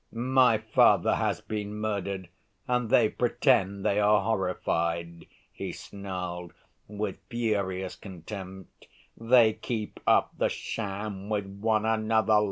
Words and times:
"My 0.13 0.57
father 0.57 1.13
has 1.17 1.41
been 1.41 1.75
murdered 1.75 2.27
and 2.67 2.89
they 2.89 3.07
pretend 3.07 3.85
they 3.85 3.99
are 3.99 4.23
horrified," 4.23 5.27
he 5.51 5.71
snarled, 5.71 6.53
with 6.87 7.19
furious 7.29 7.97
contempt. 7.97 8.87
"They 9.15 9.53
keep 9.53 9.99
up 10.07 10.31
the 10.35 10.49
sham 10.49 11.29
with 11.29 11.45
one 11.45 11.85
another. 11.85 12.39